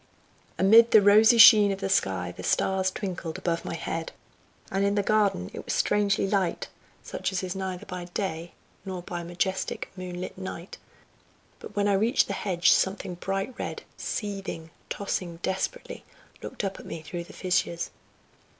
[0.57, 4.11] Amid the rosy sheen of the sky the stars twinkled above my head,
[4.71, 6.69] and in the garden it was strangely light,
[7.03, 8.53] such as is neither by day,
[8.83, 10.79] nor by majestic, moon lit night,
[11.59, 16.03] but when I reached the hedge something bright red, seething, tossing desperately,
[16.41, 17.91] looked up at me through the fissures.